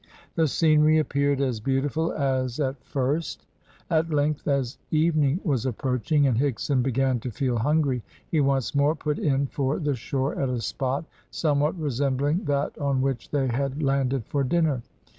The 0.33 0.47
scenery 0.47 0.97
appeared 0.97 1.41
as 1.41 1.59
beautiful 1.59 2.11
as 2.13 2.59
at 2.59 2.83
first. 2.83 3.45
At 3.87 4.09
length 4.09 4.47
as 4.47 4.79
evening 4.89 5.39
was 5.43 5.63
approaching, 5.63 6.25
and 6.25 6.39
Higson 6.39 6.81
began 6.81 7.19
to 7.19 7.29
feel 7.29 7.57
hungry, 7.59 8.01
he 8.27 8.41
once 8.41 8.73
more 8.73 8.95
put 8.95 9.19
in 9.19 9.45
for 9.45 9.77
the 9.77 9.93
shore 9.93 10.41
at 10.41 10.49
a 10.49 10.59
spot 10.59 11.05
somewhat 11.29 11.77
resembling 11.79 12.45
that 12.45 12.75
on 12.79 13.03
which 13.03 13.29
they 13.29 13.45
had 13.47 13.83
landed 13.83 14.25
for 14.25 14.43
dinner. 14.43 14.81